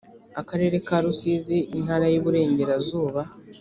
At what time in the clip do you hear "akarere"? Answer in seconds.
0.41-0.75